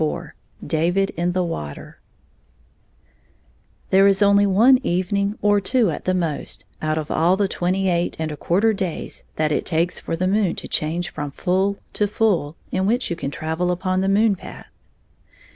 [0.01, 0.31] IV
[0.67, 1.99] Dayid in the Water
[3.91, 8.15] THERE is only one evening or two at most out of all the twenty eight
[8.17, 12.07] and a quarter days that it takes for the moon to change from full to
[12.07, 14.71] Ml in which you can travel upon the moon path.